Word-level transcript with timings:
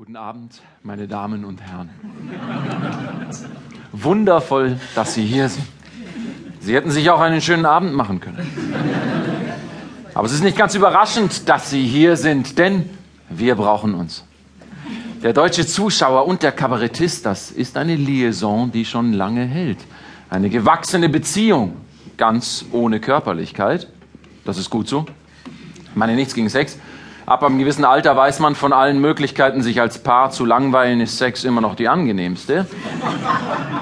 Guten 0.00 0.16
Abend, 0.16 0.62
meine 0.82 1.06
Damen 1.06 1.44
und 1.44 1.60
Herren. 1.60 1.90
Wundervoll, 3.92 4.80
dass 4.94 5.12
Sie 5.12 5.26
hier 5.26 5.50
sind. 5.50 5.66
Sie 6.58 6.74
hätten 6.74 6.90
sich 6.90 7.10
auch 7.10 7.20
einen 7.20 7.42
schönen 7.42 7.66
Abend 7.66 7.92
machen 7.92 8.18
können. 8.18 8.38
Aber 10.14 10.26
es 10.26 10.32
ist 10.32 10.42
nicht 10.42 10.56
ganz 10.56 10.74
überraschend, 10.74 11.46
dass 11.50 11.68
Sie 11.68 11.86
hier 11.86 12.16
sind, 12.16 12.56
denn 12.56 12.88
wir 13.28 13.56
brauchen 13.56 13.92
uns. 13.92 14.24
Der 15.22 15.34
deutsche 15.34 15.66
Zuschauer 15.66 16.26
und 16.26 16.42
der 16.42 16.52
Kabarettist, 16.52 17.26
das 17.26 17.50
ist 17.50 17.76
eine 17.76 17.94
Liaison, 17.94 18.72
die 18.72 18.86
schon 18.86 19.12
lange 19.12 19.44
hält. 19.44 19.80
Eine 20.30 20.48
gewachsene 20.48 21.10
Beziehung, 21.10 21.76
ganz 22.16 22.64
ohne 22.72 23.00
Körperlichkeit. 23.00 23.86
Das 24.46 24.56
ist 24.56 24.70
gut 24.70 24.88
so. 24.88 25.04
Ich 25.90 25.94
meine 25.94 26.14
nichts 26.14 26.32
gegen 26.32 26.48
Sex. 26.48 26.78
Ab 27.26 27.42
einem 27.42 27.58
gewissen 27.58 27.84
Alter 27.84 28.16
weiß 28.16 28.40
man 28.40 28.54
von 28.54 28.72
allen 28.72 29.00
Möglichkeiten, 29.00 29.62
sich 29.62 29.80
als 29.80 30.02
Paar 30.02 30.30
zu 30.30 30.44
langweilen, 30.44 31.00
ist 31.00 31.18
Sex 31.18 31.44
immer 31.44 31.60
noch 31.60 31.74
die 31.74 31.88
angenehmste. 31.88 32.66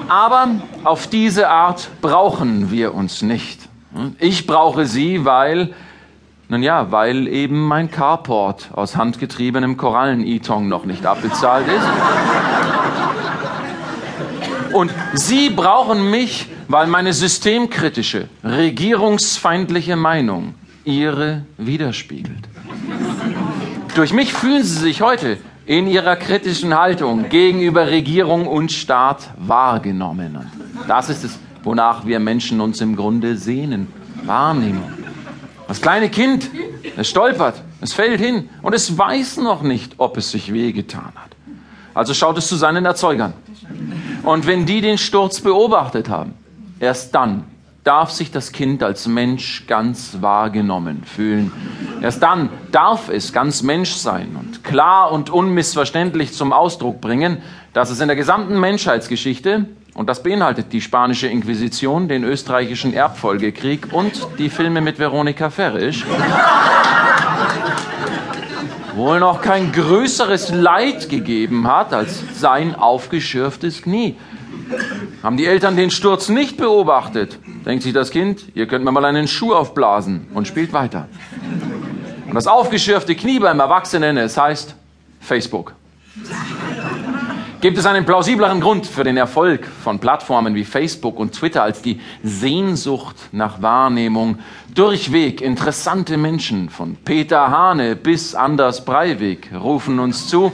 Aber 0.07 0.47
auf 0.83 1.07
diese 1.07 1.49
Art 1.49 1.89
brauchen 2.01 2.71
wir 2.71 2.93
uns 2.93 3.21
nicht. 3.21 3.61
Ich 4.19 4.45
brauche 4.45 4.85
sie, 4.85 5.25
weil, 5.25 5.73
nun 6.47 6.61
ja, 6.61 6.91
weil 6.91 7.27
eben 7.27 7.65
mein 7.67 7.89
Carport 7.89 8.69
aus 8.73 8.95
handgetriebenem 8.95 9.77
Korallen-Etong 9.77 10.67
noch 10.67 10.85
nicht 10.85 11.05
abbezahlt 11.05 11.67
ist. 11.67 11.87
Und 14.73 14.93
Sie 15.13 15.49
brauchen 15.49 16.11
mich, 16.11 16.47
weil 16.67 16.85
meine 16.87 17.13
systemkritische, 17.13 18.29
regierungsfeindliche 18.43 19.95
Meinung 19.95 20.53
Ihre 20.85 21.45
widerspiegelt. 21.57 22.47
Durch 23.95 24.13
mich 24.13 24.33
fühlen 24.33 24.63
Sie 24.63 24.79
sich 24.79 25.01
heute 25.01 25.37
in 25.65 25.87
Ihrer 25.87 26.15
kritischen 26.15 26.77
Haltung 26.77 27.29
gegenüber 27.29 27.87
Regierung 27.87 28.47
und 28.47 28.71
Staat 28.71 29.29
wahrgenommen. 29.37 30.37
Das 30.87 31.09
ist 31.09 31.23
es, 31.23 31.39
wonach 31.63 32.05
wir 32.05 32.19
Menschen 32.19 32.61
uns 32.61 32.81
im 32.81 32.95
Grunde 32.95 33.37
sehnen. 33.37 33.87
Wahrnehmung. 34.23 34.91
Das 35.67 35.81
kleine 35.81 36.09
Kind, 36.09 36.49
es 36.97 37.07
stolpert, 37.07 37.61
es 37.81 37.93
fällt 37.93 38.19
hin 38.19 38.49
und 38.61 38.73
es 38.73 38.97
weiß 38.97 39.37
noch 39.37 39.61
nicht, 39.61 39.93
ob 39.97 40.17
es 40.17 40.31
sich 40.31 40.51
wehgetan 40.51 41.11
hat. 41.15 41.35
Also 41.93 42.13
schaut 42.13 42.37
es 42.37 42.47
zu 42.47 42.55
seinen 42.55 42.85
Erzeugern. 42.85 43.33
Und 44.23 44.47
wenn 44.47 44.65
die 44.65 44.81
den 44.81 44.97
Sturz 44.97 45.41
beobachtet 45.41 46.09
haben, 46.09 46.33
erst 46.79 47.13
dann 47.13 47.43
darf 47.83 48.11
sich 48.11 48.31
das 48.31 48.51
Kind 48.51 48.83
als 48.83 49.07
Mensch 49.07 49.65
ganz 49.67 50.17
wahrgenommen 50.21 51.03
fühlen. 51.03 51.51
Erst 52.01 52.21
dann 52.21 52.49
darf 52.71 53.09
es 53.09 53.33
ganz 53.33 53.63
Mensch 53.63 53.93
sein 53.93 54.35
und 54.39 54.63
klar 54.63 55.11
und 55.11 55.29
unmissverständlich 55.29 56.33
zum 56.33 56.53
Ausdruck 56.53 57.01
bringen, 57.01 57.37
dass 57.73 57.89
es 57.89 57.99
in 57.99 58.07
der 58.07 58.17
gesamten 58.17 58.59
Menschheitsgeschichte, 58.59 59.65
und 59.93 60.07
das 60.07 60.23
beinhaltet 60.23 60.71
die 60.71 60.81
spanische 60.81 61.27
Inquisition, 61.27 62.07
den 62.07 62.23
österreichischen 62.23 62.93
Erbfolgekrieg 62.93 63.87
und 63.91 64.27
die 64.37 64.49
Filme 64.49 64.81
mit 64.81 64.99
Veronika 64.99 65.49
Ferrisch, 65.49 66.05
wohl 68.95 69.19
noch 69.19 69.41
kein 69.41 69.71
größeres 69.71 70.53
Leid 70.53 71.09
gegeben 71.09 71.67
hat 71.67 71.93
als 71.93 72.23
sein 72.39 72.75
aufgeschürftes 72.75 73.81
Knie. 73.81 74.15
Haben 75.23 75.37
die 75.37 75.45
Eltern 75.45 75.75
den 75.75 75.91
Sturz 75.91 76.29
nicht 76.29 76.57
beobachtet, 76.57 77.39
denkt 77.65 77.83
sich 77.83 77.93
das 77.93 78.11
Kind, 78.11 78.45
ihr 78.55 78.67
könnt 78.67 78.85
mir 78.85 78.91
mal 78.91 79.05
einen 79.05 79.27
Schuh 79.27 79.53
aufblasen 79.53 80.27
und 80.33 80.47
spielt 80.47 80.73
weiter. 80.73 81.07
Und 82.27 82.35
das 82.35 82.47
aufgeschürfte 82.47 83.15
Knie 83.15 83.39
beim 83.39 83.59
Erwachsenen, 83.59 84.17
es 84.17 84.37
heißt 84.37 84.75
Facebook. 85.19 85.73
Gibt 87.61 87.77
es 87.77 87.85
einen 87.85 88.05
plausibleren 88.05 88.61
Grund 88.61 88.87
für 88.87 89.03
den 89.03 89.17
Erfolg 89.17 89.65
von 89.65 89.99
Plattformen 89.99 90.55
wie 90.55 90.63
Facebook 90.63 91.19
und 91.19 91.33
Twitter 91.33 91.61
als 91.61 91.81
die 91.81 91.99
Sehnsucht 92.23 93.17
nach 93.33 93.61
Wahrnehmung? 93.61 94.39
Durchweg 94.73 95.41
interessante 95.41 96.15
Menschen 96.15 96.69
von 96.69 96.95
Peter 96.95 97.51
Hane 97.51 97.97
bis 97.97 98.33
Anders 98.33 98.85
Breivik 98.85 99.49
rufen 99.53 99.99
uns 99.99 100.27
zu. 100.27 100.53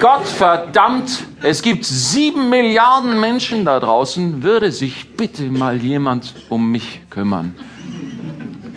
Gott 0.00 0.26
verdammt, 0.26 1.24
es 1.42 1.62
gibt 1.62 1.84
sieben 1.84 2.50
Milliarden 2.50 3.18
Menschen 3.20 3.64
da 3.64 3.80
draußen. 3.80 4.42
Würde 4.42 4.70
sich 4.72 5.16
bitte 5.16 5.44
mal 5.44 5.76
jemand 5.76 6.34
um 6.48 6.70
mich 6.70 7.02
kümmern? 7.08 7.54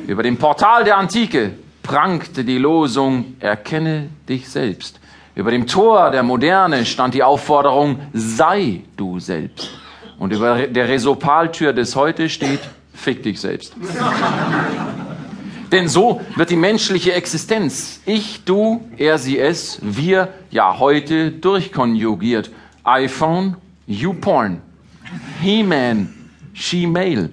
Über 0.08 0.24
dem 0.24 0.38
Portal 0.38 0.84
der 0.84 0.98
Antike 0.98 1.52
prangte 1.84 2.44
die 2.44 2.58
Losung, 2.58 3.36
erkenne 3.40 4.10
dich 4.28 4.50
selbst. 4.50 5.00
Über 5.36 5.52
dem 5.52 5.68
Tor 5.68 6.12
der 6.12 6.24
Moderne 6.24 6.86
stand 6.86 7.14
die 7.14 7.24
Aufforderung, 7.24 8.00
sei 8.14 8.82
du 8.98 9.20
selbst. 9.20 9.70
Und 10.18 10.34
über 10.34 10.68
der 10.68 10.88
Resopaltür 10.88 11.74
des 11.74 11.96
Heute 11.96 12.30
steht, 12.30 12.62
fick 12.94 13.24
dich 13.24 13.40
selbst. 13.40 13.76
Denn 15.72 15.88
so 15.88 16.22
wird 16.36 16.50
die 16.50 16.56
menschliche 16.56 17.14
Existenz, 17.14 18.02
ich, 18.06 18.44
du, 18.44 18.82
er, 18.98 19.18
sie, 19.18 19.38
es, 19.38 19.80
wir, 19.82 20.30
ja 20.50 20.80
heute 20.80 21.32
durchkonjugiert. 21.32 22.52
iPhone, 22.84 23.56
you 23.86 24.14
porn. 24.14 24.62
He-Man, 25.42 26.14
she 26.54 26.88
male. 26.88 27.30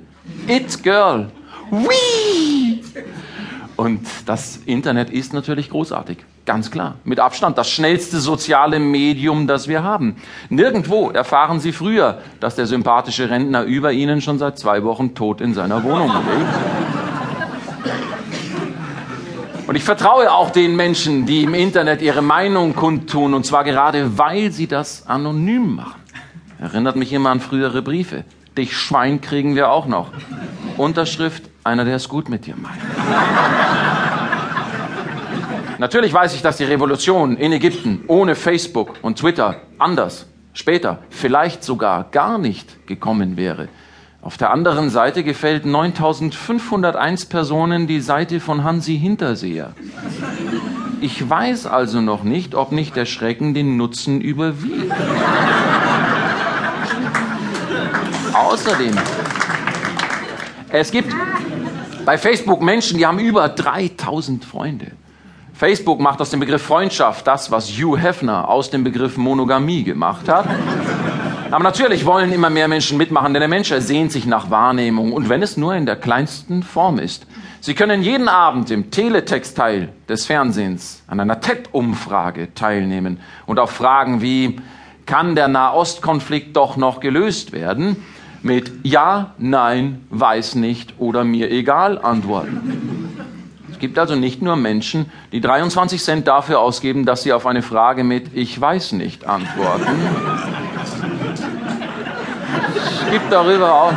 It 0.47 0.83
girl, 0.83 1.31
we. 1.71 2.81
Und 3.77 4.01
das 4.25 4.59
Internet 4.65 5.11
ist 5.11 5.33
natürlich 5.35 5.71
großartig. 5.71 6.19
Ganz 6.47 6.71
klar. 6.71 6.95
Mit 7.05 7.19
Abstand 7.21 7.59
das 7.59 7.69
schnellste 7.71 8.21
soziale 8.21 8.79
Medium, 8.79 9.47
das 9.47 9.67
wir 9.67 9.83
haben. 9.83 10.17
Nirgendwo 10.49 11.11
erfahren 11.11 11.59
Sie 11.61 11.73
früher, 11.73 12.23
dass 12.41 12.55
der 12.55 12.67
sympathische 12.67 13.29
Rentner 13.29 13.65
über 13.65 13.93
Ihnen 13.93 14.21
schon 14.21 14.39
seit 14.39 14.59
zwei 14.59 14.85
Wochen 14.85 15.15
tot 15.15 15.41
in 15.41 15.55
seiner 15.55 15.83
Wohnung 15.83 16.09
lebt. 16.09 16.76
Und 19.67 19.75
ich 19.75 19.83
vertraue 19.83 20.33
auch 20.33 20.51
den 20.51 20.77
Menschen, 20.77 21.27
die 21.27 21.43
im 21.43 21.55
Internet 21.55 22.01
ihre 22.01 22.23
Meinung 22.23 22.77
kundtun, 22.77 23.35
und 23.35 23.45
zwar 23.45 23.65
gerade, 23.65 24.17
weil 24.17 24.53
sie 24.53 24.69
das 24.69 25.07
anonym 25.09 25.75
machen. 25.75 26.01
Erinnert 26.61 26.95
mich 26.95 27.13
immer 27.13 27.31
an 27.31 27.41
frühere 27.41 27.83
Briefe. 27.83 28.25
Dich 28.57 28.77
Schwein 28.77 29.21
kriegen 29.21 29.57
wir 29.57 29.71
auch 29.71 29.87
noch. 29.87 30.13
Unterschrift, 30.77 31.51
einer, 31.65 31.85
der 31.85 31.97
es 31.97 32.09
gut 32.09 32.29
mit 32.29 32.47
dir 32.47 32.55
meint. 32.57 32.81
Natürlich 35.79 36.13
weiß 36.13 36.35
ich, 36.35 36.43
dass 36.43 36.57
die 36.57 36.65
Revolution 36.65 37.37
in 37.37 37.53
Ägypten 37.53 38.05
ohne 38.07 38.35
Facebook 38.35 38.95
und 39.03 39.19
Twitter 39.19 39.57
anders, 39.79 40.27
später, 40.55 41.01
vielleicht 41.11 41.65
sogar 41.65 42.05
gar 42.05 42.39
nicht 42.39 42.87
gekommen 42.87 43.37
wäre. 43.37 43.69
Auf 44.23 44.37
der 44.37 44.51
anderen 44.51 44.91
Seite 44.91 45.23
gefällt 45.23 45.65
9501 45.67 47.27
Personen 47.27 47.87
die 47.87 48.01
Seite 48.01 48.41
von 48.41 48.65
Hansi 48.65 48.99
Hinterseher. 48.99 49.73
Ich 51.01 51.29
weiß 51.29 51.67
also 51.67 52.01
noch 52.01 52.25
nicht, 52.25 52.55
ob 52.55 52.73
nicht 52.73 52.97
der 52.97 53.05
Schrecken 53.05 53.55
den 53.55 53.77
Nutzen 53.77 54.21
überwiegt. 54.21 54.93
Außerdem, 58.33 58.97
es 60.71 60.91
gibt 60.91 61.15
bei 62.05 62.19
Facebook 62.19 62.63
Menschen, 62.63 62.99
die 62.99 63.07
haben 63.07 63.19
über 63.19 63.49
3000 63.49 64.45
Freunde. 64.45 64.93
Facebook 65.53 66.01
macht 66.01 66.21
aus 66.21 66.31
dem 66.31 66.41
Begriff 66.41 66.63
Freundschaft 66.63 67.27
das, 67.27 67.51
was 67.51 67.69
Hugh 67.71 67.97
Hefner 67.99 68.49
aus 68.49 68.71
dem 68.71 68.85
Begriff 68.85 69.17
Monogamie 69.17 69.85
gemacht 69.85 70.29
hat. 70.29 70.47
Aber 71.51 71.63
natürlich 71.63 72.05
wollen 72.05 72.33
immer 72.33 72.51
mehr 72.51 72.69
Menschen 72.69 72.99
mitmachen, 72.99 73.33
denn 73.33 73.41
der 73.41 73.49
Mensch 73.49 73.71
ersehnt 73.71 74.13
sich 74.13 74.27
nach 74.27 74.51
Wahrnehmung 74.51 75.13
und 75.13 75.29
wenn 75.29 75.43
es 75.43 75.57
nur 75.57 75.75
in 75.75 75.87
der 75.87 75.97
kleinsten 75.97 76.63
Form 76.63 76.99
ist. 76.99 77.27
Sie 77.61 77.75
können 77.75 78.03
jeden 78.03 78.29
Abend 78.29 78.71
im 78.71 78.91
Teletextteil 78.91 79.89
des 80.09 80.27
Fernsehens 80.27 81.03
an 81.07 81.21
einer 81.21 81.41
TED-Umfrage 81.41 82.55
teilnehmen 82.55 83.21
und 83.47 83.59
auf 83.59 83.71
Fragen 83.71 84.23
wie, 84.23 84.61
kann 85.07 85.37
der 85.37 85.49
Nahostkonflikt 85.49 86.57
doch 86.57 86.77
noch 86.77 87.01
gelöst 87.01 87.53
werden? 87.53 88.05
Mit 88.43 88.73
Ja, 88.83 89.35
Nein, 89.39 90.05
weiß 90.11 90.57
nicht 90.57 90.95
oder 90.99 91.25
mir 91.25 91.51
egal 91.51 91.99
antworten. 91.99 93.07
Es 93.71 93.79
gibt 93.79 93.99
also 93.99 94.15
nicht 94.17 94.43
nur 94.43 94.57
Menschen, 94.57 95.11
die 95.33 95.41
23 95.41 96.03
Cent 96.03 96.27
dafür 96.27 96.61
ausgeben, 96.61 97.05
dass 97.05 97.23
sie 97.23 97.33
auf 97.33 97.47
eine 97.47 97.63
Frage 97.63 98.05
mit 98.05 98.35
Ich 98.35 98.61
weiß 98.61 98.93
nicht 98.93 99.27
antworten. 99.27 99.87
Es 103.17 103.23
gibt 103.23 103.33
darüber 103.33 103.73
auch 103.73 103.93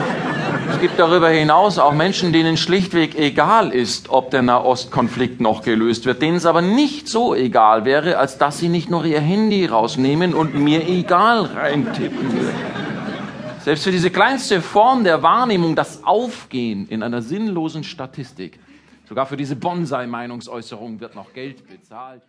es 0.71 0.79
gibt 0.79 0.97
darüber 0.97 1.27
hinaus 1.27 1.77
auch 1.77 1.91
Menschen, 1.91 2.31
denen 2.31 2.55
schlichtweg 2.55 3.19
egal 3.19 3.73
ist, 3.73 4.09
ob 4.09 4.31
der 4.31 4.43
Nahostkonflikt 4.43 5.41
noch 5.41 5.61
gelöst 5.61 6.05
wird, 6.05 6.21
denen 6.21 6.37
es 6.37 6.45
aber 6.45 6.61
nicht 6.61 7.09
so 7.09 7.35
egal 7.35 7.83
wäre, 7.83 8.17
als 8.17 8.37
dass 8.37 8.59
sie 8.59 8.69
nicht 8.69 8.89
nur 8.89 9.03
ihr 9.03 9.19
Handy 9.19 9.65
rausnehmen 9.65 10.33
und 10.33 10.55
mir 10.55 10.87
egal 10.87 11.41
reintippen. 11.41 12.31
Selbst 13.59 13.83
für 13.83 13.91
diese 13.91 14.09
kleinste 14.09 14.61
Form 14.61 15.03
der 15.03 15.21
Wahrnehmung, 15.21 15.75
das 15.75 16.05
Aufgehen 16.05 16.87
in 16.87 17.03
einer 17.03 17.21
sinnlosen 17.21 17.83
Statistik, 17.83 18.57
Sogar 19.09 19.25
für 19.25 19.37
diese 19.37 19.55
Bonsai-Meinungsäußerung 19.55 20.99
wird 20.99 21.15
noch 21.15 21.33
Geld 21.33 21.67
bezahlt. 21.67 22.21